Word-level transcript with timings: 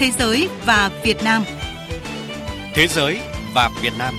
Thế 0.00 0.10
giới 0.18 0.48
và 0.66 0.90
Việt 1.04 1.16
Nam. 1.24 1.44
Thế 2.74 2.86
giới 2.86 3.20
và 3.54 3.70
Việt 3.82 3.92
Nam. 3.98 4.14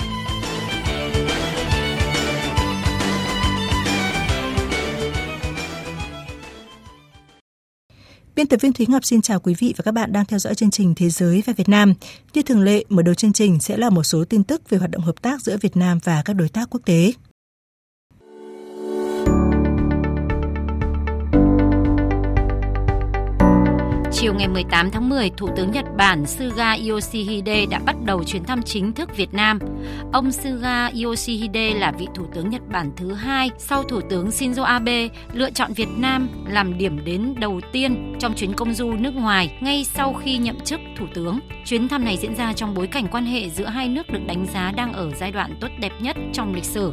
Biên 8.35 8.47
tập 8.47 8.57
viên 8.61 8.73
Thúy 8.73 8.85
Ngọc 8.89 9.05
xin 9.05 9.21
chào 9.21 9.39
quý 9.39 9.55
vị 9.59 9.73
và 9.77 9.81
các 9.81 9.91
bạn 9.91 10.11
đang 10.13 10.25
theo 10.25 10.39
dõi 10.39 10.55
chương 10.55 10.71
trình 10.71 10.95
Thế 10.95 11.09
giới 11.09 11.43
và 11.45 11.53
Việt 11.57 11.69
Nam. 11.69 11.93
Như 12.33 12.41
thường 12.41 12.61
lệ, 12.61 12.83
mở 12.89 13.03
đầu 13.03 13.15
chương 13.15 13.33
trình 13.33 13.59
sẽ 13.59 13.77
là 13.77 13.89
một 13.89 14.03
số 14.03 14.23
tin 14.25 14.43
tức 14.43 14.69
về 14.69 14.77
hoạt 14.77 14.91
động 14.91 15.01
hợp 15.01 15.21
tác 15.21 15.41
giữa 15.41 15.57
Việt 15.61 15.77
Nam 15.77 15.99
và 16.03 16.21
các 16.25 16.33
đối 16.33 16.49
tác 16.49 16.69
quốc 16.69 16.81
tế. 16.85 17.11
Chiều 24.21 24.33
ngày 24.33 24.47
18 24.47 24.91
tháng 24.91 25.09
10, 25.09 25.29
Thủ 25.37 25.49
tướng 25.55 25.71
Nhật 25.71 25.85
Bản 25.97 26.25
Suga 26.25 26.75
Yoshihide 26.89 27.65
đã 27.65 27.79
bắt 27.85 27.95
đầu 28.05 28.23
chuyến 28.23 28.43
thăm 28.43 28.61
chính 28.63 28.93
thức 28.93 29.17
Việt 29.17 29.33
Nam. 29.33 29.59
Ông 30.13 30.31
Suga 30.31 30.89
Yoshihide 31.03 31.73
là 31.73 31.91
vị 31.99 32.07
Thủ 32.15 32.25
tướng 32.35 32.49
Nhật 32.49 32.61
Bản 32.71 32.91
thứ 32.97 33.13
hai 33.13 33.49
sau 33.57 33.83
Thủ 33.83 34.01
tướng 34.09 34.29
Shinzo 34.29 34.63
Abe 34.63 35.07
lựa 35.33 35.51
chọn 35.51 35.73
Việt 35.73 35.89
Nam 35.97 36.29
làm 36.47 36.77
điểm 36.77 37.05
đến 37.05 37.35
đầu 37.39 37.61
tiên 37.71 38.15
trong 38.19 38.33
chuyến 38.33 38.53
công 38.53 38.73
du 38.73 38.91
nước 38.91 39.15
ngoài 39.15 39.57
ngay 39.61 39.83
sau 39.83 40.13
khi 40.13 40.37
nhậm 40.37 40.59
chức 40.59 40.79
Thủ 40.97 41.05
tướng. 41.13 41.39
Chuyến 41.65 41.87
thăm 41.87 42.05
này 42.05 42.17
diễn 42.17 42.35
ra 42.35 42.53
trong 42.53 42.73
bối 42.73 42.87
cảnh 42.87 43.07
quan 43.11 43.25
hệ 43.25 43.49
giữa 43.49 43.65
hai 43.65 43.87
nước 43.87 44.09
được 44.09 44.21
đánh 44.27 44.45
giá 44.53 44.71
đang 44.71 44.93
ở 44.93 45.11
giai 45.19 45.31
đoạn 45.31 45.55
tốt 45.61 45.69
đẹp 45.79 45.91
nhất 45.99 46.17
trong 46.33 46.55
lịch 46.55 46.65
sử. 46.65 46.91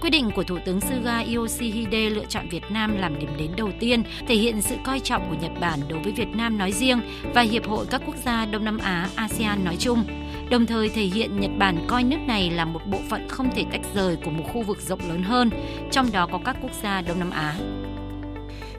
Quyết 0.00 0.10
định 0.10 0.30
của 0.30 0.42
Thủ 0.42 0.58
tướng 0.64 0.80
Suga 0.80 1.24
Yoshihide 1.34 2.10
lựa 2.10 2.24
chọn 2.24 2.48
Việt 2.48 2.62
Nam 2.70 2.96
làm 2.96 3.18
điểm 3.18 3.30
đến 3.38 3.50
đầu 3.56 3.70
tiên 3.80 4.02
thể 4.28 4.34
hiện 4.34 4.62
sự 4.62 4.76
coi 4.84 5.00
trọng 5.00 5.30
của 5.30 5.36
Nhật 5.40 5.60
Bản 5.60 5.78
đối 5.88 5.98
với 5.98 6.12
Việt 6.12 6.28
Nam 6.34 6.58
nói 6.58 6.69
riêng 6.72 7.00
và 7.34 7.42
Hiệp 7.42 7.66
hội 7.66 7.86
các 7.90 8.02
quốc 8.06 8.16
gia 8.24 8.46
Đông 8.46 8.64
Nam 8.64 8.78
Á 8.78 9.08
ASEAN 9.14 9.64
nói 9.64 9.76
chung 9.78 10.04
đồng 10.50 10.66
thời 10.66 10.88
thể 10.88 11.02
hiện 11.02 11.40
Nhật 11.40 11.50
Bản 11.58 11.84
coi 11.88 12.04
nước 12.04 12.16
này 12.26 12.50
là 12.50 12.64
một 12.64 12.80
bộ 12.86 12.98
phận 13.08 13.28
không 13.28 13.50
thể 13.54 13.64
tách 13.72 13.80
rời 13.94 14.16
của 14.24 14.30
một 14.30 14.44
khu 14.52 14.62
vực 14.62 14.78
rộng 14.88 15.00
lớn 15.08 15.22
hơn, 15.22 15.50
trong 15.90 16.12
đó 16.12 16.28
có 16.32 16.40
các 16.44 16.56
quốc 16.62 16.72
gia 16.82 17.02
Đông 17.02 17.18
Nam 17.18 17.30
Á. 17.30 17.54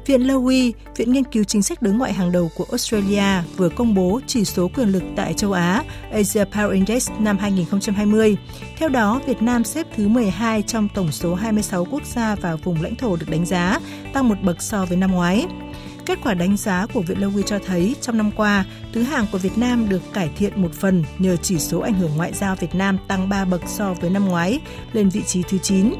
Viện 0.06 0.22
Lowy, 0.22 0.72
viện 0.96 1.12
nghiên 1.12 1.24
cứu 1.24 1.44
chính 1.44 1.62
sách 1.62 1.82
đối 1.82 1.94
ngoại 1.94 2.14
hàng 2.14 2.32
đầu 2.32 2.52
của 2.56 2.66
Australia, 2.70 3.44
vừa 3.58 3.70
công 3.70 3.96
bố 3.96 4.20
chỉ 4.28 4.46
số 4.46 4.68
quyền 4.68 4.90
lực 4.90 5.04
tại 5.16 5.34
châu 5.34 5.52
Á 5.52 5.84
Asia 6.12 6.44
Power 6.44 6.72
Index 6.72 7.10
năm 7.20 7.38
2020. 7.38 8.38
Theo 8.78 8.90
đó, 8.90 9.22
Việt 9.28 9.42
Nam 9.42 9.64
xếp 9.64 9.88
thứ 9.96 10.08
12 10.08 10.62
trong 10.62 10.88
tổng 10.94 11.12
số 11.12 11.36
26 11.36 11.86
quốc 11.86 12.06
gia 12.06 12.36
và 12.36 12.56
vùng 12.56 12.82
lãnh 12.82 12.96
thổ 12.96 13.16
được 13.16 13.30
đánh 13.30 13.46
giá, 13.46 13.80
tăng 14.14 14.30
một 14.30 14.42
bậc 14.42 14.62
so 14.62 14.86
với 14.86 14.98
năm 14.98 15.12
ngoái. 15.12 15.48
Kết 16.06 16.20
quả 16.24 16.34
đánh 16.34 16.58
giá 16.58 16.86
của 16.94 17.02
Viện 17.02 17.20
Lowy 17.20 17.42
cho 17.42 17.60
thấy 17.66 17.96
trong 18.02 18.18
năm 18.18 18.32
qua, 18.36 18.66
thứ 18.94 19.04
hạng 19.04 19.26
của 19.32 19.38
Việt 19.38 19.58
Nam 19.58 19.90
được 19.90 20.02
cải 20.14 20.30
thiện 20.38 20.62
một 20.62 20.74
phần 20.74 21.04
nhờ 21.20 21.36
chỉ 21.36 21.58
số 21.58 21.80
ảnh 21.80 21.94
hưởng 21.94 22.12
ngoại 22.18 22.34
giao 22.34 22.56
Việt 22.56 22.76
Nam 22.76 22.98
tăng 23.08 23.30
3 23.30 23.46
bậc 23.46 23.62
so 23.68 23.94
với 23.94 24.10
năm 24.10 24.26
ngoái, 24.26 24.60
lên 24.94 25.10
vị 25.10 25.22
trí 25.22 25.44
thứ 25.50 25.58
9. 25.58 25.94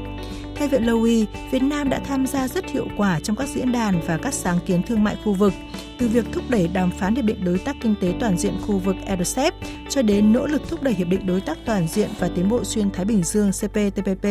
Theo 0.56 0.68
Viện 0.68 0.86
Lowy, 0.86 1.26
Việt 1.50 1.62
Nam 1.62 1.90
đã 1.90 2.00
tham 2.04 2.26
gia 2.26 2.48
rất 2.48 2.70
hiệu 2.70 2.86
quả 2.96 3.20
trong 3.20 3.36
các 3.36 3.48
diễn 3.48 3.72
đàn 3.72 4.00
và 4.06 4.18
các 4.18 4.34
sáng 4.34 4.58
kiến 4.66 4.82
thương 4.82 5.04
mại 5.04 5.16
khu 5.24 5.32
vực, 5.32 5.52
từ 5.98 6.08
việc 6.08 6.24
thúc 6.32 6.44
đẩy 6.48 6.68
đàm 6.68 6.90
phán 6.90 7.14
hiệp 7.14 7.24
định 7.24 7.44
đối 7.44 7.58
tác 7.58 7.76
kinh 7.82 7.94
tế 8.00 8.14
toàn 8.20 8.38
diện 8.38 8.54
khu 8.66 8.78
vực 8.78 8.96
RCEP 9.20 9.54
cho 9.88 10.02
đến 10.02 10.32
nỗ 10.32 10.46
lực 10.46 10.62
thúc 10.68 10.82
đẩy 10.82 10.94
hiệp 10.94 11.08
định 11.08 11.26
đối 11.26 11.40
tác 11.40 11.58
toàn 11.66 11.88
diện 11.88 12.10
và 12.18 12.30
tiến 12.34 12.48
bộ 12.48 12.64
xuyên 12.64 12.90
Thái 12.90 13.04
Bình 13.04 13.22
Dương 13.22 13.50
CPTPP 13.52 14.26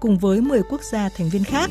cùng 0.00 0.18
với 0.18 0.40
10 0.40 0.62
quốc 0.70 0.82
gia 0.82 1.08
thành 1.08 1.28
viên 1.28 1.44
khác. 1.44 1.70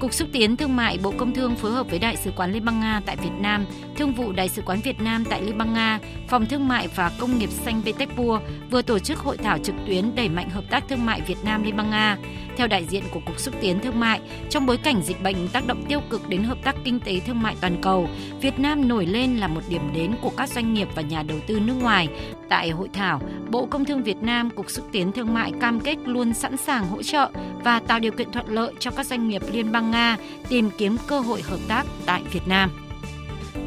Cục 0.00 0.14
xúc 0.14 0.28
tiến 0.32 0.56
thương 0.56 0.76
mại 0.76 0.98
Bộ 1.02 1.12
Công 1.18 1.34
Thương 1.34 1.56
phối 1.56 1.72
hợp 1.72 1.90
với 1.90 1.98
Đại 1.98 2.16
sứ 2.16 2.30
quán 2.36 2.52
Liên 2.52 2.64
bang 2.64 2.80
Nga 2.80 3.00
tại 3.06 3.16
Việt 3.16 3.30
Nam, 3.40 3.66
Thương 3.96 4.12
vụ 4.12 4.32
Đại 4.32 4.48
sứ 4.48 4.62
quán 4.62 4.80
Việt 4.80 5.00
Nam 5.00 5.24
tại 5.30 5.42
Liên 5.42 5.58
bang 5.58 5.74
Nga, 5.74 5.98
Phòng 6.28 6.46
Thương 6.46 6.68
mại 6.68 6.88
và 6.88 7.10
Công 7.18 7.38
nghiệp 7.38 7.50
xanh 7.50 7.82
Petersburg 7.84 8.42
vừa 8.70 8.82
tổ 8.82 8.98
chức 8.98 9.18
hội 9.18 9.36
thảo 9.36 9.58
trực 9.58 9.74
tuyến 9.86 10.14
đẩy 10.14 10.28
mạnh 10.28 10.50
hợp 10.50 10.64
tác 10.70 10.88
thương 10.88 11.06
mại 11.06 11.20
Việt 11.20 11.38
Nam 11.44 11.62
Liên 11.62 11.76
bang 11.76 11.90
Nga. 11.90 12.16
Theo 12.56 12.66
đại 12.66 12.84
diện 12.84 13.02
của 13.10 13.20
Cục 13.26 13.40
xúc 13.40 13.54
tiến 13.60 13.80
thương 13.80 14.00
mại, 14.00 14.20
trong 14.50 14.66
bối 14.66 14.76
cảnh 14.76 15.02
dịch 15.02 15.22
bệnh 15.22 15.48
tác 15.48 15.66
động 15.66 15.84
tiêu 15.88 16.00
cực 16.10 16.28
đến 16.28 16.42
hợp 16.42 16.58
tác 16.64 16.76
kinh 16.84 17.00
tế 17.00 17.20
thương 17.20 17.42
mại 17.42 17.56
toàn 17.60 17.76
cầu, 17.82 18.08
Việt 18.40 18.58
Nam 18.58 18.88
nổi 18.88 19.06
lên 19.06 19.36
là 19.36 19.48
một 19.48 19.60
điểm 19.68 19.82
đến 19.94 20.12
của 20.22 20.30
các 20.36 20.48
doanh 20.48 20.74
nghiệp 20.74 20.88
và 20.94 21.02
nhà 21.02 21.22
đầu 21.22 21.38
tư 21.46 21.60
nước 21.60 21.74
ngoài. 21.82 22.08
Tại 22.48 22.70
hội 22.70 22.88
thảo, 22.92 23.20
Bộ 23.50 23.66
Công 23.66 23.84
Thương 23.84 24.02
Việt 24.02 24.22
Nam, 24.22 24.50
Cục 24.50 24.70
xúc 24.70 24.88
tiến 24.92 25.12
thương 25.12 25.34
mại 25.34 25.52
cam 25.60 25.80
kết 25.80 25.96
luôn 26.04 26.34
sẵn 26.34 26.56
sàng 26.56 26.86
hỗ 26.86 27.02
trợ 27.02 27.30
và 27.64 27.80
tạo 27.80 28.00
điều 28.00 28.12
kiện 28.12 28.32
thuận 28.32 28.48
lợi 28.48 28.74
cho 28.78 28.90
các 28.90 29.06
doanh 29.06 29.28
nghiệp 29.28 29.42
liên 29.52 29.72
bang 29.72 29.90
Nga 29.90 30.16
tìm 30.48 30.70
kiếm 30.78 30.96
cơ 31.06 31.20
hội 31.20 31.42
hợp 31.42 31.60
tác 31.68 31.86
tại 32.06 32.22
Việt 32.32 32.48
Nam. 32.48 32.85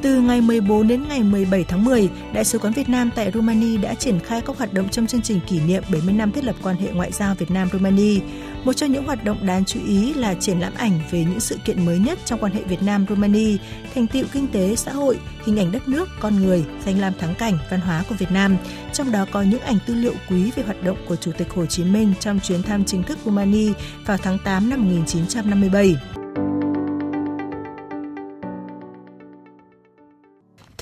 Từ 0.01 0.21
ngày 0.21 0.41
14 0.41 0.87
đến 0.87 1.03
ngày 1.09 1.23
17 1.23 1.63
tháng 1.63 1.85
10, 1.85 2.09
Đại 2.33 2.45
sứ 2.45 2.59
quán 2.59 2.73
Việt 2.73 2.89
Nam 2.89 3.09
tại 3.15 3.31
Romania 3.33 3.77
đã 3.77 3.93
triển 3.93 4.19
khai 4.19 4.41
các 4.41 4.57
hoạt 4.57 4.73
động 4.73 4.89
trong 4.89 5.07
chương 5.07 5.21
trình 5.21 5.39
kỷ 5.47 5.59
niệm 5.59 5.83
70 5.91 6.13
năm 6.13 6.31
thiết 6.31 6.43
lập 6.43 6.55
quan 6.63 6.75
hệ 6.75 6.91
ngoại 6.91 7.11
giao 7.11 7.35
Việt 7.35 7.51
Nam-Romania. 7.51 8.19
Một 8.63 8.73
trong 8.73 8.91
những 8.91 9.05
hoạt 9.05 9.23
động 9.23 9.45
đáng 9.45 9.65
chú 9.65 9.79
ý 9.87 10.13
là 10.13 10.33
triển 10.33 10.59
lãm 10.59 10.73
ảnh 10.77 10.99
về 11.11 11.19
những 11.19 11.39
sự 11.39 11.57
kiện 11.65 11.85
mới 11.85 11.99
nhất 11.99 12.19
trong 12.25 12.39
quan 12.39 12.51
hệ 12.51 12.63
Việt 12.63 12.81
Nam-Romania, 12.81 13.57
thành 13.95 14.07
tựu 14.07 14.25
kinh 14.31 14.47
tế, 14.47 14.75
xã 14.75 14.91
hội, 14.91 15.19
hình 15.45 15.59
ảnh 15.59 15.71
đất 15.71 15.87
nước, 15.87 16.09
con 16.19 16.35
người, 16.35 16.65
danh 16.85 16.99
lam 16.99 17.13
thắng 17.19 17.35
cảnh, 17.35 17.57
văn 17.69 17.79
hóa 17.79 18.03
của 18.09 18.15
Việt 18.15 18.31
Nam. 18.31 18.57
Trong 18.93 19.11
đó 19.11 19.25
có 19.31 19.41
những 19.41 19.61
ảnh 19.61 19.77
tư 19.85 19.95
liệu 19.95 20.13
quý 20.29 20.51
về 20.55 20.63
hoạt 20.63 20.83
động 20.83 20.97
của 21.07 21.15
Chủ 21.15 21.31
tịch 21.37 21.49
Hồ 21.49 21.65
Chí 21.65 21.83
Minh 21.83 22.13
trong 22.19 22.39
chuyến 22.39 22.63
thăm 22.63 22.85
chính 22.85 23.03
thức 23.03 23.17
Romania 23.25 23.71
vào 24.05 24.17
tháng 24.17 24.37
8 24.43 24.69
năm 24.69 24.81
1957. 24.81 26.18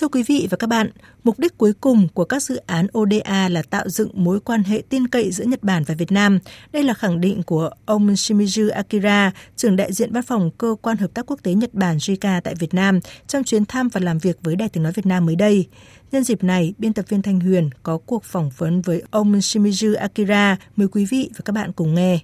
Thưa 0.08 0.12
quý 0.20 0.24
vị 0.24 0.48
và 0.52 0.58
các 0.58 0.68
bạn, 0.68 0.90
mục 1.24 1.40
đích 1.40 1.58
cuối 1.58 1.74
cùng 1.82 2.08
của 2.14 2.26
các 2.26 2.44
dự 2.44 2.56
án 2.56 2.88
ODA 2.98 3.50
là 3.50 3.62
tạo 3.70 3.90
dựng 3.90 4.10
mối 4.14 4.40
quan 4.40 4.64
hệ 4.64 4.84
tin 4.90 5.08
cậy 5.08 5.32
giữa 5.32 5.44
Nhật 5.44 5.64
Bản 5.64 5.84
và 5.84 5.94
Việt 5.94 6.12
Nam. 6.12 6.40
Đây 6.74 6.84
là 6.84 6.94
khẳng 6.94 7.22
định 7.22 7.44
của 7.44 7.70
ông 7.86 8.08
Shimizu 8.08 8.74
Akira, 8.74 9.32
trưởng 9.56 9.76
đại 9.76 9.94
diện 9.94 10.14
văn 10.14 10.24
phòng 10.24 10.52
cơ 10.58 10.76
quan 10.82 10.98
hợp 10.98 11.14
tác 11.14 11.26
quốc 11.26 11.40
tế 11.44 11.54
Nhật 11.54 11.74
Bản 11.74 11.98
JICA 11.98 12.42
tại 12.42 12.56
Việt 12.56 12.74
Nam 12.74 13.00
trong 13.28 13.44
chuyến 13.44 13.66
thăm 13.66 13.90
và 13.90 14.02
làm 14.04 14.18
việc 14.18 14.38
với 14.44 14.56
Đài 14.56 14.70
tiếng 14.70 14.84
nói 14.84 14.92
Việt 14.96 15.06
Nam 15.06 15.26
mới 15.26 15.36
đây. 15.36 15.68
Nhân 16.12 16.24
dịp 16.24 16.44
này, 16.44 16.74
biên 16.78 16.94
tập 16.94 17.06
viên 17.10 17.22
Thanh 17.22 17.40
Huyền 17.40 17.70
có 17.84 17.98
cuộc 17.98 18.24
phỏng 18.24 18.50
vấn 18.58 18.82
với 18.82 19.04
ông 19.12 19.34
Shimizu 19.34 19.98
Akira. 19.98 20.58
Mời 20.76 20.88
quý 20.88 21.06
vị 21.06 21.30
và 21.38 21.42
các 21.46 21.54
bạn 21.54 21.72
cùng 21.72 21.94
nghe. 21.94 22.20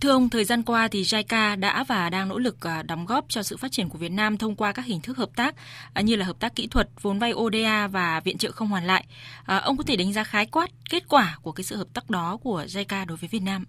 Thưa 0.00 0.10
ông, 0.10 0.28
thời 0.28 0.44
gian 0.44 0.62
qua 0.62 0.88
thì 0.88 1.02
JICA 1.02 1.60
đã 1.60 1.84
và 1.88 2.10
đang 2.10 2.28
nỗ 2.28 2.38
lực 2.38 2.66
à, 2.66 2.82
đóng 2.82 3.06
góp 3.06 3.24
cho 3.28 3.42
sự 3.42 3.56
phát 3.56 3.72
triển 3.72 3.88
của 3.88 3.98
Việt 3.98 4.12
Nam 4.12 4.38
thông 4.38 4.56
qua 4.56 4.72
các 4.72 4.86
hình 4.86 5.00
thức 5.00 5.16
hợp 5.16 5.30
tác 5.36 5.54
à, 5.94 6.02
như 6.02 6.16
là 6.16 6.26
hợp 6.26 6.40
tác 6.40 6.56
kỹ 6.56 6.66
thuật, 6.66 6.88
vốn 7.02 7.18
vay 7.18 7.32
ODA 7.32 7.86
và 7.86 8.20
viện 8.20 8.38
trợ 8.38 8.52
không 8.52 8.68
hoàn 8.68 8.86
lại. 8.86 9.04
À, 9.44 9.56
ông 9.56 9.76
có 9.76 9.84
thể 9.86 9.96
đánh 9.96 10.12
giá 10.12 10.24
khái 10.24 10.46
quát 10.46 10.70
kết 10.90 11.08
quả 11.08 11.38
của 11.42 11.52
cái 11.52 11.64
sự 11.64 11.76
hợp 11.76 11.86
tác 11.94 12.10
đó 12.10 12.38
của 12.42 12.64
JICA 12.68 13.06
đối 13.06 13.16
với 13.16 13.28
Việt 13.32 13.42
Nam? 13.42 13.64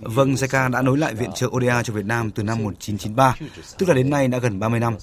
Vâng, 0.00 0.32
JICA 0.32 0.70
đã 0.70 0.82
nối 0.82 0.98
lại 0.98 1.14
viện 1.14 1.30
trợ 1.34 1.46
ODA 1.46 1.82
cho 1.82 1.92
Việt 1.92 2.04
Nam 2.04 2.30
từ 2.30 2.42
năm 2.42 2.58
1993, 2.58 3.34
tức 3.78 3.88
là 3.88 3.94
đến 3.94 4.10
nay 4.10 4.28
đã 4.28 4.38
gần 4.38 4.58
30 4.58 4.80
năm. 4.80 4.94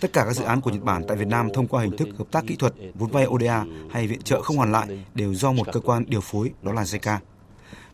Tất 0.00 0.12
cả 0.12 0.24
các 0.24 0.32
dự 0.32 0.44
án 0.44 0.60
của 0.60 0.70
Nhật 0.70 0.82
Bản 0.82 1.02
tại 1.08 1.16
Việt 1.16 1.28
Nam 1.28 1.48
thông 1.54 1.66
qua 1.66 1.82
hình 1.82 1.96
thức 1.96 2.08
hợp 2.18 2.24
tác 2.30 2.44
kỹ 2.46 2.56
thuật, 2.56 2.74
vốn 2.94 3.10
vay 3.10 3.26
ODA 3.26 3.64
hay 3.92 4.06
viện 4.06 4.22
trợ 4.22 4.42
không 4.42 4.56
hoàn 4.56 4.72
lại 4.72 5.04
đều 5.14 5.34
do 5.34 5.52
một 5.52 5.66
cơ 5.72 5.80
quan 5.80 6.04
điều 6.08 6.20
phối, 6.20 6.50
đó 6.62 6.72
là 6.72 6.82
JICA. 6.82 7.18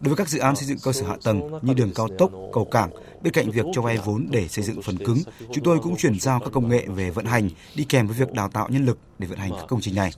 Đối 0.01 0.09
với 0.09 0.17
các 0.17 0.29
dự 0.29 0.39
án 0.39 0.57
xây 0.57 0.67
dựng 0.67 0.79
cơ 0.83 0.93
sở 0.93 1.07
hạ 1.07 1.17
tầng 1.25 1.59
như 1.63 1.75
đường 1.75 1.93
cao 1.95 2.09
tốc, 2.19 2.31
cầu 2.53 2.65
cảng, 2.65 2.91
bên 3.23 3.33
cạnh 3.33 3.51
việc 3.51 3.67
cho 3.73 3.83
vay 3.83 3.99
vốn 4.05 4.27
để 4.31 4.49
xây 4.49 4.65
dựng 4.65 4.83
phần 4.83 4.97
cứng, 4.97 5.19
chúng 5.53 5.65
tôi 5.65 5.79
cũng 5.83 5.97
chuyển 5.97 6.21
giao 6.21 6.41
các 6.41 6.51
công 6.53 6.69
nghệ 6.69 6.87
về 6.87 7.11
vận 7.11 7.25
hành 7.25 7.51
đi 7.75 7.85
kèm 7.85 8.07
với 8.07 8.17
việc 8.17 8.33
đào 8.33 8.49
tạo 8.49 8.69
nhân 8.71 8.85
lực 8.85 8.99
để 9.19 9.27
vận 9.27 9.39
hành 9.39 9.51
các 9.51 9.65
công 9.69 9.81
trình 9.81 9.95
này. 9.95 10.11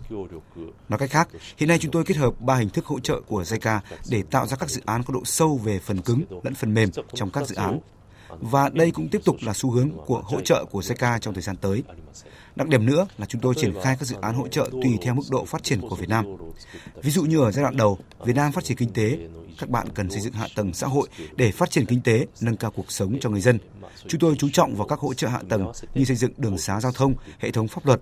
Nói 0.89 0.99
cách 0.99 1.11
khác, 1.11 1.28
hiện 1.56 1.69
nay 1.69 1.78
chúng 1.78 1.93
tôi 1.93 2.05
kết 2.05 2.17
hợp 2.17 2.41
ba 2.41 2.55
hình 2.55 2.69
thức 2.69 2.87
hỗ 2.87 3.00
trợ 3.00 3.21
của 3.21 3.43
JICA 3.43 3.81
để 4.11 4.23
tạo 4.23 4.47
ra 4.47 4.56
các 4.56 4.71
dự 4.71 4.81
án 4.87 5.03
có 5.03 5.15
độ 5.15 5.21
sâu 5.25 5.61
về 5.65 5.79
phần 5.79 6.00
cứng 6.00 6.23
lẫn 6.43 6.55
phần 6.55 6.75
mềm 6.75 6.91
trong 7.14 7.31
các 7.31 7.49
dự 7.49 7.55
án. 7.55 7.81
Và 8.40 8.69
đây 8.69 8.90
cũng 8.90 9.08
tiếp 9.08 9.20
tục 9.25 9.37
là 9.43 9.52
xu 9.52 9.70
hướng 9.70 9.90
của 10.06 10.23
hỗ 10.25 10.40
trợ 10.40 10.64
của 10.70 10.81
JICA 10.81 11.19
trong 11.19 11.34
thời 11.34 11.43
gian 11.43 11.56
tới. 11.56 11.82
Đặc 12.56 12.69
điểm 12.69 12.87
nữa 12.87 13.06
là 13.19 13.26
chúng 13.26 13.40
tôi 13.40 13.55
triển 13.55 13.75
khai 13.82 13.96
các 13.99 14.05
dự 14.05 14.17
án 14.20 14.34
hỗ 14.34 14.49
trợ 14.49 14.69
tùy 14.73 14.99
theo 15.02 15.14
mức 15.14 15.23
độ 15.31 15.44
phát 15.44 15.62
triển 15.62 15.81
của 15.81 15.96
Việt 15.96 16.08
Nam. 16.08 16.26
Ví 17.02 17.11
dụ 17.11 17.25
như 17.25 17.40
ở 17.40 17.52
giai 17.52 17.62
đoạn 17.62 17.76
đầu, 17.76 17.99
Việt 18.25 18.37
Nam 18.37 18.52
phát 18.52 18.64
triển 18.64 18.76
kinh 18.76 18.93
tế, 18.93 19.19
các 19.58 19.69
bạn 19.69 19.88
cần 19.94 20.11
xây 20.11 20.20
dựng 20.20 20.32
hạ 20.32 20.46
tầng 20.55 20.75
xã 20.75 20.87
hội 20.87 21.08
để 21.37 21.52
phát 21.52 21.70
triển 21.70 21.87
kinh 21.87 22.00
tế, 22.00 22.26
nâng 22.40 22.56
cao 22.56 22.70
cuộc 22.70 22.93
sống 22.93 23.19
cho 23.20 23.31
người 23.31 23.40
dân. 23.40 23.58
Chúng 24.08 24.20
tôi 24.20 24.35
chú 24.38 24.49
trọng 24.52 24.75
vào 24.75 24.87
các 24.87 24.99
hỗ 24.99 25.14
trợ 25.14 25.28
hạ 25.28 25.40
tầng 25.49 25.73
như 25.94 26.05
xây 26.05 26.17
dựng 26.17 26.32
đường 26.37 26.58
xá 26.58 26.81
giao 26.81 26.93
thông, 26.93 27.14
hệ 27.38 27.50
thống 27.50 27.69
pháp 27.69 27.87
luật. 27.87 28.00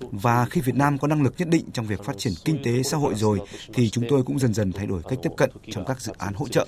Và 0.00 0.44
khi 0.44 0.60
Việt 0.60 0.74
Nam 0.74 0.98
có 0.98 1.08
năng 1.08 1.22
lực 1.22 1.34
nhất 1.38 1.48
định 1.48 1.64
trong 1.72 1.86
việc 1.86 2.04
phát 2.04 2.18
triển 2.18 2.32
kinh 2.44 2.62
tế 2.64 2.82
xã 2.82 2.96
hội 2.96 3.14
rồi 3.14 3.40
thì 3.74 3.90
chúng 3.90 4.04
tôi 4.08 4.22
cũng 4.22 4.38
dần 4.38 4.54
dần 4.54 4.72
thay 4.72 4.86
đổi 4.86 5.02
cách 5.08 5.18
tiếp 5.22 5.32
cận 5.36 5.50
trong 5.70 5.84
các 5.84 6.00
dự 6.00 6.12
án 6.18 6.34
hỗ 6.34 6.48
trợ. 6.48 6.66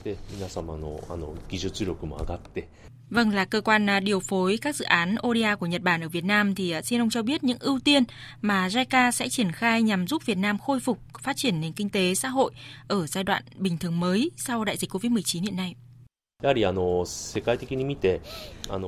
Vâng, 3.10 3.34
là 3.34 3.44
cơ 3.44 3.60
quan 3.60 3.90
à, 3.90 4.00
điều 4.00 4.20
phối 4.20 4.58
các 4.62 4.76
dự 4.76 4.84
án 4.84 5.16
ODA 5.26 5.56
của 5.56 5.66
Nhật 5.66 5.82
Bản 5.82 6.00
ở 6.00 6.08
Việt 6.08 6.24
Nam 6.24 6.54
thì 6.54 6.70
à, 6.70 6.82
xin 6.82 7.00
ông 7.00 7.10
cho 7.10 7.22
biết 7.22 7.44
những 7.44 7.58
ưu 7.60 7.80
tiên 7.84 8.04
mà 8.40 8.68
JICA 8.68 9.10
sẽ 9.10 9.28
triển 9.28 9.52
khai 9.52 9.82
nhằm 9.82 10.06
giúp 10.06 10.26
Việt 10.26 10.38
Nam 10.38 10.58
khôi 10.58 10.80
phục 10.80 10.98
phát 11.22 11.36
triển 11.36 11.60
nền 11.60 11.72
kinh 11.72 11.88
tế 11.88 12.14
xã 12.14 12.28
hội 12.28 12.52
ở 12.88 13.06
giai 13.06 13.24
đoạn 13.24 13.42
bình 13.56 13.78
thường 13.78 14.00
mới 14.00 14.30
sau 14.36 14.64
đại 14.64 14.76
dịch 14.76 14.90
Covid-19 14.90 15.42
hiện 15.42 15.56
nay. 15.56 15.74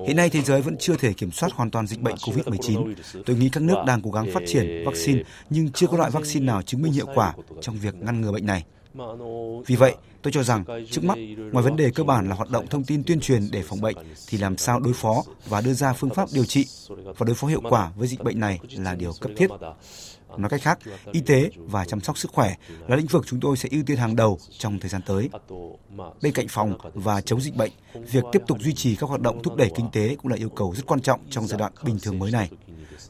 Hiện 0.06 0.16
nay 0.16 0.30
thế 0.30 0.42
giới 0.42 0.62
vẫn 0.62 0.76
chưa 0.78 0.96
thể 0.96 1.12
kiểm 1.12 1.30
soát 1.30 1.52
hoàn 1.52 1.70
toàn 1.70 1.86
dịch 1.86 2.00
bệnh 2.00 2.14
COVID-19. 2.14 2.94
Tôi 3.26 3.36
nghĩ 3.36 3.48
các 3.48 3.62
nước 3.62 3.76
đang 3.86 4.02
cố 4.02 4.10
gắng 4.10 4.26
phát 4.32 4.42
triển 4.46 4.84
vaccine 4.86 5.22
nhưng 5.50 5.72
chưa 5.72 5.86
có 5.86 5.96
loại 5.96 6.10
vaccine 6.10 6.46
nào 6.46 6.62
chứng 6.62 6.82
minh 6.82 6.92
hiệu 6.92 7.06
quả 7.14 7.34
trong 7.60 7.78
việc 7.78 7.94
ngăn 7.94 8.20
ngừa 8.20 8.32
bệnh 8.32 8.46
này. 8.46 8.64
Vì 9.66 9.76
vậy, 9.76 9.94
tôi 10.22 10.32
cho 10.32 10.42
rằng 10.42 10.64
trước 10.90 11.04
mắt, 11.04 11.18
ngoài 11.52 11.64
vấn 11.64 11.76
đề 11.76 11.90
cơ 11.90 12.04
bản 12.04 12.28
là 12.28 12.34
hoạt 12.34 12.50
động 12.50 12.66
thông 12.66 12.84
tin 12.84 13.04
tuyên 13.04 13.20
truyền 13.20 13.50
để 13.50 13.62
phòng 13.62 13.80
bệnh, 13.80 13.96
thì 14.28 14.38
làm 14.38 14.56
sao 14.56 14.80
đối 14.80 14.92
phó 14.92 15.22
và 15.48 15.60
đưa 15.60 15.72
ra 15.72 15.92
phương 15.92 16.10
pháp 16.10 16.28
điều 16.32 16.44
trị 16.44 16.66
và 16.88 17.26
đối 17.26 17.34
phó 17.34 17.48
hiệu 17.48 17.60
quả 17.68 17.92
với 17.96 18.08
dịch 18.08 18.22
bệnh 18.22 18.40
này 18.40 18.58
là 18.76 18.94
điều 18.94 19.12
cấp 19.20 19.32
thiết. 19.36 19.50
Nói 20.36 20.50
cách 20.50 20.62
khác, 20.62 20.78
y 21.12 21.20
tế 21.20 21.50
và 21.56 21.84
chăm 21.84 22.00
sóc 22.00 22.18
sức 22.18 22.30
khỏe 22.32 22.54
là 22.88 22.96
lĩnh 22.96 23.06
vực 23.06 23.24
chúng 23.26 23.40
tôi 23.40 23.56
sẽ 23.56 23.68
ưu 23.72 23.82
tiên 23.86 23.96
hàng 23.96 24.16
đầu 24.16 24.38
trong 24.58 24.78
thời 24.78 24.90
gian 24.90 25.02
tới. 25.06 25.28
Bên 26.22 26.32
cạnh 26.32 26.46
phòng 26.48 26.78
và 26.94 27.20
chống 27.20 27.40
dịch 27.40 27.56
bệnh, 27.56 27.72
việc 27.94 28.24
tiếp 28.32 28.42
tục 28.46 28.58
duy 28.60 28.74
trì 28.74 28.96
các 28.96 29.08
hoạt 29.08 29.20
động 29.20 29.42
thúc 29.42 29.56
đẩy 29.56 29.70
kinh 29.76 29.90
tế 29.92 30.16
cũng 30.22 30.30
là 30.30 30.36
yêu 30.36 30.48
cầu 30.48 30.74
rất 30.76 30.86
quan 30.86 31.00
trọng 31.00 31.20
trong 31.30 31.46
giai 31.46 31.58
đoạn 31.58 31.72
bình 31.84 31.98
thường 32.02 32.18
mới 32.18 32.30
này. 32.30 32.50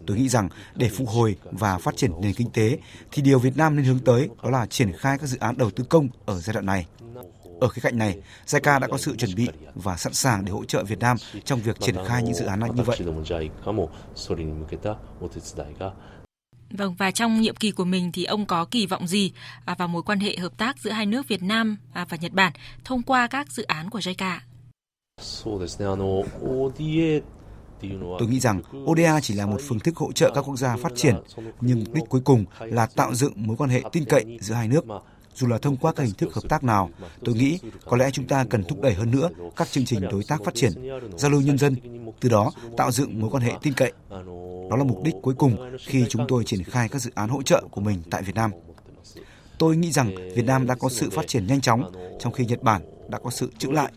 Tôi 0.06 0.16
nghĩ 0.16 0.28
rằng 0.28 0.48
để 0.74 0.88
phục 0.88 1.08
hồi 1.08 1.36
và 1.44 1.78
phát 1.78 1.96
triển 1.96 2.10
nền 2.20 2.34
kinh 2.34 2.50
tế 2.50 2.78
thì 3.12 3.22
điều 3.22 3.38
Việt 3.38 3.56
Nam 3.56 3.76
nên 3.76 3.84
hướng 3.84 3.98
tới 3.98 4.28
đó 4.42 4.50
là 4.50 4.66
triển 4.66 4.92
khai 4.92 5.18
các 5.18 5.26
dự 5.26 5.38
án 5.38 5.58
đầu 5.58 5.70
tư 5.70 5.84
công 5.84 6.08
ở 6.26 6.40
giai 6.40 6.54
đoạn 6.54 6.66
này. 6.66 6.86
Ở 7.60 7.68
khía 7.68 7.80
cạnh 7.82 7.98
này, 7.98 8.18
JICA 8.46 8.80
đã 8.80 8.88
có 8.88 8.98
sự 8.98 9.16
chuẩn 9.16 9.34
bị 9.34 9.48
và 9.74 9.96
sẵn 9.96 10.12
sàng 10.12 10.44
để 10.44 10.52
hỗ 10.52 10.64
trợ 10.64 10.84
Việt 10.84 10.98
Nam 10.98 11.16
trong 11.44 11.60
việc 11.60 11.80
triển 11.80 11.96
khai 12.06 12.22
những 12.22 12.34
dự 12.34 12.44
án 12.44 12.60
như 12.74 12.82
vậy. 12.82 12.98
Vâng 16.70 16.94
và 16.94 17.10
trong 17.10 17.40
nhiệm 17.40 17.56
kỳ 17.56 17.70
của 17.70 17.84
mình 17.84 18.12
thì 18.12 18.24
ông 18.24 18.46
có 18.46 18.64
kỳ 18.64 18.86
vọng 18.86 19.06
gì 19.06 19.32
à, 19.64 19.74
vào 19.78 19.88
mối 19.88 20.02
quan 20.02 20.20
hệ 20.20 20.36
hợp 20.36 20.58
tác 20.58 20.78
giữa 20.78 20.90
hai 20.90 21.06
nước 21.06 21.28
Việt 21.28 21.42
Nam 21.42 21.76
à, 21.92 22.06
và 22.08 22.16
Nhật 22.20 22.32
Bản 22.32 22.52
thông 22.84 23.02
qua 23.02 23.26
các 23.26 23.52
dự 23.52 23.62
án 23.62 23.90
của 23.90 23.98
JICA? 23.98 24.38
Tôi 28.18 28.28
nghĩ 28.28 28.40
rằng 28.40 28.60
ODA 28.84 29.20
chỉ 29.20 29.34
là 29.34 29.46
một 29.46 29.60
phương 29.68 29.78
thức 29.78 29.96
hỗ 29.96 30.12
trợ 30.12 30.30
các 30.34 30.40
quốc 30.40 30.56
gia 30.56 30.76
phát 30.76 30.92
triển, 30.96 31.16
nhưng 31.60 31.78
mục 31.78 31.94
đích 31.94 32.04
cuối 32.08 32.20
cùng 32.24 32.44
là 32.60 32.86
tạo 32.86 33.14
dựng 33.14 33.32
mối 33.36 33.56
quan 33.56 33.70
hệ 33.70 33.82
tin 33.92 34.04
cậy 34.04 34.38
giữa 34.40 34.54
hai 34.54 34.68
nước. 34.68 34.84
Dù 35.34 35.46
là 35.46 35.58
thông 35.58 35.76
qua 35.76 35.92
các 35.92 36.02
hình 36.02 36.14
thức 36.14 36.34
hợp 36.34 36.42
tác 36.48 36.64
nào, 36.64 36.90
tôi 37.24 37.34
nghĩ 37.34 37.58
có 37.84 37.96
lẽ 37.96 38.10
chúng 38.10 38.26
ta 38.26 38.44
cần 38.50 38.64
thúc 38.64 38.80
đẩy 38.80 38.94
hơn 38.94 39.10
nữa 39.10 39.28
các 39.56 39.70
chương 39.70 39.84
trình 39.84 40.00
đối 40.00 40.24
tác 40.28 40.44
phát 40.44 40.54
triển, 40.54 40.72
giao 41.16 41.30
lưu 41.30 41.40
nhân 41.40 41.58
dân, 41.58 41.76
từ 42.20 42.28
đó 42.28 42.52
tạo 42.76 42.90
dựng 42.90 43.20
mối 43.20 43.30
quan 43.30 43.42
hệ 43.42 43.52
tin 43.62 43.72
cậy. 43.72 43.92
Đó 44.70 44.76
là 44.76 44.84
mục 44.84 45.02
đích 45.04 45.14
cuối 45.22 45.34
cùng 45.34 45.76
khi 45.86 46.04
chúng 46.08 46.24
tôi 46.28 46.44
triển 46.44 46.62
khai 46.62 46.88
các 46.88 47.02
dự 47.02 47.10
án 47.14 47.28
hỗ 47.28 47.42
trợ 47.42 47.62
của 47.70 47.80
mình 47.80 48.02
tại 48.10 48.22
Việt 48.22 48.34
Nam. 48.34 48.50
Tôi 49.58 49.76
nghĩ 49.76 49.92
rằng 49.92 50.14
Việt 50.34 50.44
Nam 50.44 50.66
đã 50.66 50.74
có 50.74 50.88
sự 50.88 51.10
phát 51.10 51.26
triển 51.28 51.46
nhanh 51.46 51.60
chóng, 51.60 51.92
trong 52.20 52.32
khi 52.32 52.44
Nhật 52.46 52.62
Bản 52.62 52.82
đã 53.12 53.18
có 53.18 53.30
sự 53.30 53.50
chững 53.58 53.72
lại. 53.72 53.92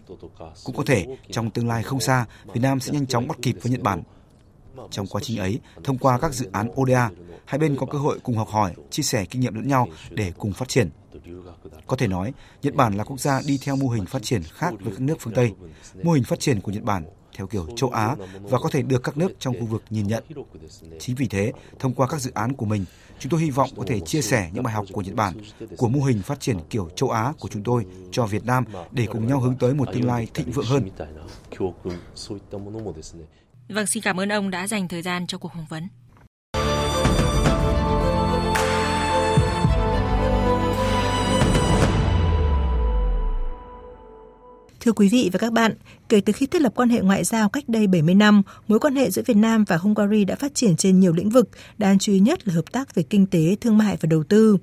Cũng 0.63 0.75
có 0.75 0.83
thể 0.85 1.05
trong 1.31 1.49
tương 1.49 1.67
lai 1.67 1.83
không 1.83 1.99
xa, 1.99 2.25
Việt 2.53 2.61
Nam 2.61 2.79
sẽ 2.79 2.91
nhanh 2.91 3.07
chóng 3.07 3.27
bắt 3.27 3.37
kịp 3.41 3.55
với 3.61 3.71
Nhật 3.71 3.81
Bản. 3.81 4.03
Trong 4.91 5.07
quá 5.07 5.21
trình 5.23 5.37
ấy, 5.37 5.59
thông 5.83 5.97
qua 5.97 6.19
các 6.19 6.33
dự 6.33 6.49
án 6.51 6.71
ODA, 6.81 7.09
hai 7.45 7.59
bên 7.59 7.75
có 7.75 7.85
cơ 7.85 7.97
hội 7.97 8.19
cùng 8.23 8.37
học 8.37 8.49
hỏi, 8.49 8.73
chia 8.89 9.03
sẻ 9.03 9.25
kinh 9.25 9.41
nghiệm 9.41 9.55
lẫn 9.55 9.67
nhau 9.67 9.87
để 10.09 10.33
cùng 10.37 10.53
phát 10.53 10.67
triển. 10.67 10.89
Có 11.87 11.97
thể 11.97 12.07
nói, 12.07 12.33
Nhật 12.61 12.75
Bản 12.75 12.93
là 12.93 13.03
quốc 13.03 13.19
gia 13.19 13.41
đi 13.47 13.59
theo 13.61 13.75
mô 13.75 13.89
hình 13.89 14.05
phát 14.05 14.23
triển 14.23 14.41
khác 14.43 14.73
với 14.79 14.93
các 14.93 15.01
nước 15.01 15.15
phương 15.19 15.33
Tây. 15.33 15.51
Mô 16.03 16.11
hình 16.11 16.23
phát 16.23 16.39
triển 16.39 16.61
của 16.61 16.71
Nhật 16.71 16.83
Bản 16.83 17.05
theo 17.37 17.47
kiểu 17.47 17.67
châu 17.75 17.89
Á 17.89 18.15
và 18.41 18.59
có 18.59 18.69
thể 18.69 18.81
được 18.81 19.03
các 19.03 19.17
nước 19.17 19.31
trong 19.39 19.59
khu 19.59 19.65
vực 19.65 19.83
nhìn 19.89 20.07
nhận. 20.07 20.23
Chính 20.99 21.15
vì 21.15 21.27
thế, 21.27 21.51
thông 21.79 21.93
qua 21.93 22.07
các 22.07 22.21
dự 22.21 22.31
án 22.33 22.53
của 22.53 22.65
mình, 22.65 22.85
chúng 23.19 23.29
tôi 23.29 23.41
hy 23.41 23.49
vọng 23.49 23.69
có 23.77 23.83
thể 23.87 23.99
chia 23.99 24.21
sẻ 24.21 24.49
những 24.53 24.63
bài 24.63 24.73
học 24.73 24.85
của 24.91 25.01
Nhật 25.01 25.15
Bản, 25.15 25.33
của 25.77 25.89
mô 25.89 26.03
hình 26.03 26.21
phát 26.21 26.39
triển 26.39 26.57
kiểu 26.69 26.89
châu 26.95 27.09
Á 27.09 27.33
của 27.39 27.47
chúng 27.47 27.63
tôi 27.63 27.85
cho 28.11 28.25
Việt 28.25 28.45
Nam 28.45 28.65
để 28.91 29.07
cùng 29.11 29.27
nhau 29.27 29.39
hướng 29.39 29.55
tới 29.55 29.73
một 29.73 29.85
tương 29.93 30.05
lai 30.05 30.27
thịnh 30.33 30.51
vượng 30.51 30.65
hơn. 30.65 30.89
Vâng, 33.69 33.87
xin 33.87 34.03
cảm 34.03 34.19
ơn 34.19 34.29
ông 34.29 34.49
đã 34.49 34.67
dành 34.67 34.87
thời 34.87 35.01
gian 35.01 35.27
cho 35.27 35.37
cuộc 35.37 35.51
phỏng 35.53 35.65
vấn. 35.69 35.87
Thưa 44.85 44.91
quý 44.91 45.09
vị 45.09 45.29
và 45.33 45.37
các 45.37 45.53
bạn, 45.53 45.73
kể 46.09 46.21
từ 46.21 46.33
khi 46.33 46.45
thiết 46.45 46.61
lập 46.61 46.73
quan 46.75 46.89
hệ 46.89 47.01
ngoại 47.01 47.23
giao 47.23 47.49
cách 47.49 47.69
đây 47.69 47.87
70 47.87 48.15
năm, 48.15 48.41
mối 48.67 48.79
quan 48.79 48.95
hệ 48.95 49.11
giữa 49.11 49.21
Việt 49.25 49.37
Nam 49.37 49.63
và 49.67 49.77
Hungary 49.77 50.25
đã 50.25 50.35
phát 50.35 50.55
triển 50.55 50.75
trên 50.75 50.99
nhiều 50.99 51.13
lĩnh 51.13 51.29
vực, 51.29 51.49
đáng 51.77 51.99
chú 51.99 52.13
ý 52.13 52.19
nhất 52.19 52.47
là 52.47 52.53
hợp 52.53 52.71
tác 52.71 52.95
về 52.95 53.03
kinh 53.03 53.25
tế, 53.25 53.55
thương 53.61 53.77
mại 53.77 53.97
và 54.01 54.07
đầu 54.07 54.23
tư. 54.23 54.57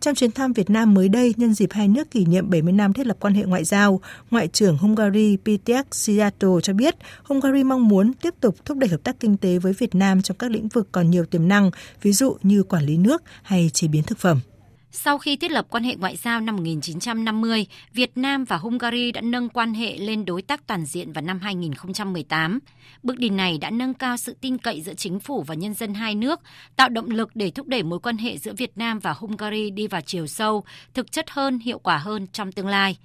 Trong 0.00 0.14
chuyến 0.14 0.32
thăm 0.32 0.52
Việt 0.52 0.70
Nam 0.70 0.94
mới 0.94 1.08
đây 1.08 1.34
nhân 1.36 1.54
dịp 1.54 1.72
hai 1.72 1.88
nước 1.88 2.10
kỷ 2.10 2.24
niệm 2.24 2.50
70 2.50 2.72
năm 2.72 2.92
thiết 2.92 3.06
lập 3.06 3.16
quan 3.20 3.34
hệ 3.34 3.44
ngoại 3.44 3.64
giao, 3.64 4.00
Ngoại 4.30 4.48
trưởng 4.48 4.78
Hungary 4.78 5.36
Peter 5.44 5.86
Siato 5.92 6.60
cho 6.62 6.72
biết 6.72 6.94
Hungary 7.22 7.64
mong 7.64 7.88
muốn 7.88 8.12
tiếp 8.12 8.34
tục 8.40 8.56
thúc 8.64 8.78
đẩy 8.78 8.88
hợp 8.88 9.00
tác 9.04 9.20
kinh 9.20 9.36
tế 9.36 9.58
với 9.58 9.72
Việt 9.72 9.94
Nam 9.94 10.22
trong 10.22 10.36
các 10.36 10.50
lĩnh 10.50 10.68
vực 10.68 10.88
còn 10.92 11.10
nhiều 11.10 11.24
tiềm 11.24 11.48
năng, 11.48 11.70
ví 12.02 12.12
dụ 12.12 12.36
như 12.42 12.62
quản 12.62 12.84
lý 12.84 12.96
nước 12.96 13.22
hay 13.42 13.70
chế 13.72 13.88
biến 13.88 14.02
thực 14.02 14.18
phẩm. 14.18 14.40
Sau 14.90 15.18
khi 15.18 15.36
thiết 15.36 15.50
lập 15.50 15.66
quan 15.70 15.84
hệ 15.84 15.96
ngoại 15.96 16.16
giao 16.16 16.40
năm 16.40 16.56
1950, 16.56 17.66
Việt 17.92 18.10
Nam 18.16 18.44
và 18.44 18.56
Hungary 18.56 19.12
đã 19.12 19.20
nâng 19.20 19.48
quan 19.48 19.74
hệ 19.74 19.98
lên 19.98 20.24
đối 20.24 20.42
tác 20.42 20.66
toàn 20.66 20.84
diện 20.84 21.12
vào 21.12 21.22
năm 21.22 21.40
2018. 21.40 22.58
Bước 23.02 23.18
đi 23.18 23.28
này 23.28 23.58
đã 23.58 23.70
nâng 23.70 23.94
cao 23.94 24.16
sự 24.16 24.36
tin 24.40 24.58
cậy 24.58 24.82
giữa 24.82 24.94
chính 24.94 25.20
phủ 25.20 25.42
và 25.42 25.54
nhân 25.54 25.74
dân 25.74 25.94
hai 25.94 26.14
nước, 26.14 26.40
tạo 26.76 26.88
động 26.88 27.10
lực 27.10 27.30
để 27.34 27.50
thúc 27.50 27.66
đẩy 27.66 27.82
mối 27.82 27.98
quan 27.98 28.18
hệ 28.18 28.38
giữa 28.38 28.52
Việt 28.56 28.72
Nam 28.76 28.98
và 28.98 29.12
Hungary 29.12 29.70
đi 29.70 29.86
vào 29.86 30.00
chiều 30.00 30.26
sâu, 30.26 30.64
thực 30.94 31.12
chất 31.12 31.30
hơn, 31.30 31.58
hiệu 31.58 31.78
quả 31.78 31.98
hơn 31.98 32.26
trong 32.32 32.52
tương 32.52 32.68
lai. 32.68 32.96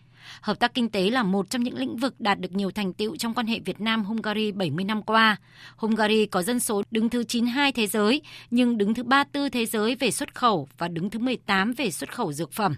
Hợp 0.41 0.59
tác 0.59 0.73
kinh 0.73 0.89
tế 0.89 1.09
là 1.09 1.23
một 1.23 1.49
trong 1.49 1.63
những 1.63 1.77
lĩnh 1.77 1.97
vực 1.97 2.19
đạt 2.19 2.39
được 2.39 2.51
nhiều 2.51 2.71
thành 2.71 2.93
tựu 2.93 3.15
trong 3.15 3.33
quan 3.33 3.47
hệ 3.47 3.59
Việt 3.59 3.81
Nam-Hungary 3.81 4.51
70 4.51 4.85
năm 4.85 5.01
qua. 5.01 5.37
Hungary 5.75 6.25
có 6.25 6.41
dân 6.41 6.59
số 6.59 6.83
đứng 6.91 7.09
thứ 7.09 7.23
92 7.23 7.71
thế 7.71 7.87
giới, 7.87 8.21
nhưng 8.51 8.77
đứng 8.77 8.93
thứ 8.93 9.03
34 9.03 9.51
thế 9.51 9.65
giới 9.65 9.95
về 9.95 10.11
xuất 10.11 10.35
khẩu 10.35 10.67
và 10.77 10.87
đứng 10.87 11.09
thứ 11.09 11.19
18 11.19 11.73
về 11.73 11.91
xuất 11.91 12.15
khẩu 12.15 12.33
dược 12.33 12.51
phẩm. 12.51 12.75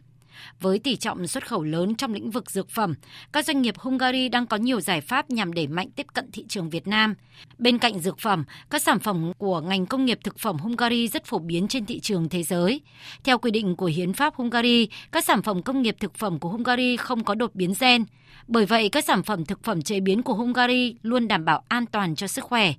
Với 0.62 0.80
tỷ 0.80 0.96
trọng 0.96 1.28
xuất 1.28 1.48
khẩu 1.48 1.64
lớn 1.64 1.96
trong 1.96 2.14
lĩnh 2.14 2.32
vực 2.32 2.52
dược 2.52 2.70
phẩm, 2.70 2.94
các 3.34 3.46
doanh 3.46 3.62
nghiệp 3.62 3.78
Hungary 3.78 4.30
đang 4.30 4.46
có 4.46 4.58
nhiều 4.58 4.82
giải 4.82 5.02
pháp 5.02 5.30
nhằm 5.30 5.54
đẩy 5.54 5.68
mạnh 5.68 5.90
tiếp 5.96 6.08
cận 6.14 6.32
thị 6.32 6.46
trường 6.50 6.70
Việt 6.70 6.88
Nam. 6.88 7.16
Bên 7.58 7.78
cạnh 7.78 8.00
dược 8.00 8.20
phẩm, 8.20 8.44
các 8.70 8.82
sản 8.82 9.00
phẩm 9.00 9.32
của 9.38 9.62
ngành 9.62 9.86
công 9.86 10.06
nghiệp 10.06 10.20
thực 10.24 10.40
phẩm 10.40 10.58
Hungary 10.58 11.08
rất 11.08 11.26
phổ 11.26 11.40
biến 11.40 11.68
trên 11.68 11.86
thị 11.86 12.00
trường 12.00 12.30
thế 12.30 12.44
giới. 12.44 12.82
Theo 13.24 13.38
quy 13.38 13.52
định 13.52 13.76
của 13.76 13.86
hiến 13.86 14.14
pháp 14.14 14.36
Hungary, 14.36 14.88
các 15.12 15.26
sản 15.26 15.42
phẩm 15.42 15.64
công 15.64 15.82
nghiệp 15.82 15.96
thực 16.00 16.16
phẩm 16.16 16.40
của 16.40 16.50
Hungary 16.50 16.98
không 16.98 17.24
có 17.24 17.36
đột 17.36 17.56
biến 17.56 17.74
gen. 17.80 18.06
Bởi 18.48 18.66
vậy, 18.66 18.90
các 18.90 19.06
sản 19.06 19.24
phẩm 19.24 19.46
thực 19.46 19.64
phẩm 19.64 19.82
chế 19.82 20.00
biến 20.00 20.24
của 20.24 20.34
Hungary 20.34 20.96
luôn 21.02 21.28
đảm 21.28 21.46
bảo 21.46 21.64
an 21.68 21.86
toàn 21.86 22.16
cho 22.16 22.28
sức 22.28 22.44
khỏe. 22.44 22.74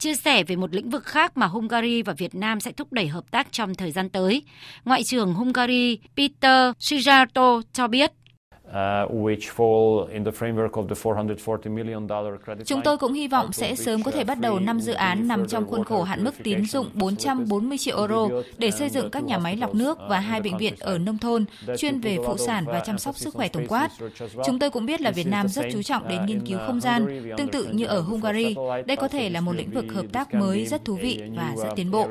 Chia 0.00 0.14
sẻ 0.14 0.44
về 0.44 0.56
một 0.56 0.74
lĩnh 0.74 0.90
vực 0.90 1.04
khác 1.04 1.36
mà 1.36 1.46
Hungary 1.46 2.02
và 2.02 2.12
Việt 2.12 2.34
Nam 2.34 2.60
sẽ 2.60 2.72
thúc 2.72 2.92
đẩy 2.92 3.08
hợp 3.08 3.30
tác 3.30 3.52
trong 3.52 3.74
thời 3.74 3.92
gian 3.92 4.08
tới, 4.08 4.42
Ngoại 4.84 5.04
trưởng 5.04 5.34
Hungary 5.34 5.98
Peter 6.16 6.72
Sijarto 6.78 7.62
cho 7.72 7.88
biết 7.88 8.12
Chúng 12.64 12.82
tôi 12.82 12.98
cũng 12.98 13.12
hy 13.12 13.28
vọng 13.28 13.52
sẽ 13.52 13.74
sớm 13.74 14.02
có 14.02 14.10
thể 14.10 14.24
bắt 14.24 14.40
đầu 14.40 14.58
năm 14.58 14.80
dự 14.80 14.92
án 14.92 15.28
nằm 15.28 15.46
trong 15.46 15.66
khuôn 15.66 15.84
khổ 15.84 16.02
hạn 16.02 16.24
mức 16.24 16.34
tín 16.42 16.64
dụng 16.64 16.86
440 16.94 17.78
triệu 17.78 17.98
euro 17.98 18.28
để 18.58 18.70
xây 18.70 18.88
dựng 18.88 19.10
các 19.10 19.24
nhà 19.24 19.38
máy 19.38 19.56
lọc 19.56 19.74
nước 19.74 19.98
và 20.08 20.20
hai 20.20 20.40
bệnh 20.40 20.58
viện 20.58 20.74
ở 20.80 20.98
nông 20.98 21.18
thôn 21.18 21.44
chuyên 21.78 22.00
về 22.00 22.16
phụ 22.26 22.36
sản 22.36 22.64
và 22.66 22.80
chăm 22.80 22.98
sóc 22.98 23.16
sức 23.16 23.34
khỏe 23.34 23.48
tổng 23.48 23.66
quát. 23.68 23.88
Chúng 24.44 24.58
tôi 24.58 24.70
cũng 24.70 24.86
biết 24.86 25.00
là 25.00 25.10
Việt 25.10 25.26
Nam 25.26 25.48
rất 25.48 25.66
chú 25.72 25.82
trọng 25.82 26.08
đến 26.08 26.26
nghiên 26.26 26.46
cứu 26.46 26.58
không 26.66 26.80
gian, 26.80 27.22
tương 27.36 27.48
tự 27.48 27.68
như 27.72 27.86
ở 27.86 28.00
Hungary. 28.00 28.54
Đây 28.86 28.96
có 28.96 29.08
thể 29.08 29.30
là 29.30 29.40
một 29.40 29.56
lĩnh 29.56 29.70
vực 29.70 29.84
hợp 29.94 30.06
tác 30.12 30.34
mới 30.34 30.66
rất 30.66 30.84
thú 30.84 30.94
vị 30.94 31.22
và 31.36 31.54
rất 31.56 31.68
tiến 31.76 31.90
bộ. 31.90 32.08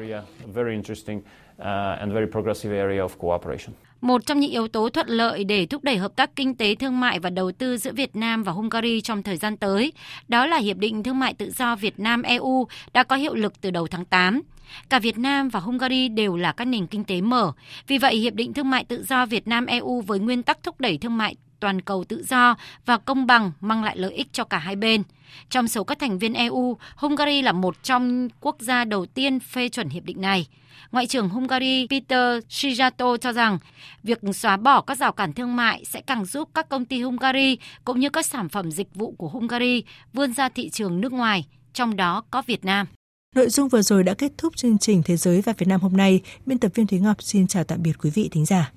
Một 4.01 4.25
trong 4.25 4.39
những 4.39 4.51
yếu 4.51 4.68
tố 4.68 4.89
thuận 4.89 5.08
lợi 5.08 5.44
để 5.44 5.65
thúc 5.65 5.84
đẩy 5.84 5.98
hợp 5.98 6.15
tác 6.15 6.36
kinh 6.36 6.56
tế 6.56 6.75
thương 6.75 7.00
mại 7.00 7.20
và 7.20 7.29
đầu 7.29 7.51
tư 7.51 7.77
giữa 7.77 7.91
Việt 7.91 8.15
Nam 8.15 8.44
và 8.44 8.51
Hungary 8.51 9.01
trong 9.01 9.24
thời 9.24 9.38
gian 9.38 9.58
tới, 9.58 9.94
đó 10.27 10.46
là 10.46 10.58
Hiệp 10.58 10.77
định 10.77 11.03
Thương 11.03 11.20
mại 11.20 11.34
Tự 11.34 11.51
do 11.51 11.75
Việt 11.75 12.00
Nam-EU 12.00 12.68
đã 12.94 13.03
có 13.03 13.15
hiệu 13.15 13.36
lực 13.36 13.62
từ 13.62 13.72
đầu 13.72 13.88
tháng 13.88 14.06
8. 14.06 14.41
Cả 14.89 15.00
Việt 15.00 15.18
Nam 15.18 15.50
và 15.50 15.60
Hungary 15.60 16.08
đều 16.08 16.38
là 16.38 16.51
các 16.51 16.65
nền 16.65 16.88
kinh 16.88 17.03
tế 17.03 17.22
mở. 17.22 17.51
Vì 17.88 17.98
vậy, 17.98 18.15
Hiệp 18.15 18.34
định 18.34 18.53
Thương 18.53 18.70
mại 18.70 18.84
Tự 18.84 19.03
do 19.03 19.25
Việt 19.25 19.48
Nam-EU 19.48 20.01
với 20.01 20.20
nguyên 20.20 20.44
tắc 20.44 20.63
thúc 20.63 20.82
đẩy 20.82 20.98
thương 20.98 21.18
mại 21.18 21.36
toàn 21.60 21.82
cầu 21.82 22.04
tự 22.04 22.24
do 22.30 22.56
và 22.86 22.98
công 22.98 23.28
bằng 23.28 23.51
mang 23.62 23.84
lại 23.84 23.98
lợi 23.98 24.13
ích 24.13 24.28
cho 24.34 24.44
cả 24.44 24.58
hai 24.58 24.75
bên. 24.75 25.04
Trong 25.50 25.68
số 25.68 25.84
các 25.84 26.00
thành 26.00 26.20
viên 26.20 26.34
EU, 26.34 26.78
Hungary 26.96 27.42
là 27.42 27.51
một 27.51 27.84
trong 27.84 28.30
quốc 28.39 28.56
gia 28.60 28.86
đầu 28.86 29.06
tiên 29.06 29.39
phê 29.39 29.70
chuẩn 29.70 29.89
hiệp 29.89 30.04
định 30.04 30.22
này. 30.22 30.48
Ngoại 30.92 31.08
trưởng 31.08 31.30
Hungary 31.30 31.88
Peter 31.89 32.44
Sijato 32.50 33.18
cho 33.18 33.34
rằng 33.34 33.58
việc 34.04 34.20
xóa 34.34 34.58
bỏ 34.58 34.82
các 34.82 34.98
rào 34.98 35.12
cản 35.12 35.34
thương 35.34 35.56
mại 35.56 35.86
sẽ 35.86 36.01
càng 36.01 36.25
giúp 36.25 36.50
các 36.54 36.70
công 36.70 36.86
ty 36.86 37.01
Hungary 37.01 37.58
cũng 37.86 38.00
như 38.00 38.10
các 38.10 38.25
sản 38.25 38.50
phẩm 38.50 38.72
dịch 38.72 38.96
vụ 38.96 39.16
của 39.18 39.28
Hungary 39.28 39.84
vươn 40.13 40.34
ra 40.34 40.50
thị 40.50 40.70
trường 40.70 41.01
nước 41.01 41.13
ngoài, 41.13 41.46
trong 41.74 41.96
đó 41.96 42.24
có 42.32 42.42
Việt 42.42 42.66
Nam. 42.66 42.88
Nội 43.36 43.50
dung 43.50 43.70
vừa 43.70 43.82
rồi 43.82 44.04
đã 44.04 44.13
kết 44.13 44.32
thúc 44.38 44.56
chương 44.56 44.78
trình 44.78 45.01
Thế 45.06 45.18
giới 45.18 45.42
và 45.42 45.54
Việt 45.58 45.68
Nam 45.68 45.82
hôm 45.82 45.98
nay. 45.98 46.22
Biên 46.46 46.58
tập 46.58 46.72
viên 46.75 46.88
Thúy 46.88 47.00
Ngọc 47.00 47.24
xin 47.24 47.48
chào 47.48 47.63
tạm 47.63 47.84
biệt 47.84 47.94
quý 48.04 48.10
vị 48.10 48.30
thính 48.32 48.46
giả. 48.46 48.72